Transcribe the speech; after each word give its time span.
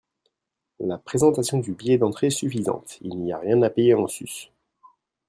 la 0.79 0.97
présentation 0.97 1.59
du 1.59 1.73
billet 1.75 1.99
d'entrée 1.99 2.25
est 2.25 2.29
suffisante, 2.31 2.97
il 3.01 3.19
n'y 3.19 3.31
a 3.33 3.37
rien 3.37 3.61
à 3.61 3.69
payer 3.69 3.93
en 3.93 4.07
sus. 4.07 4.49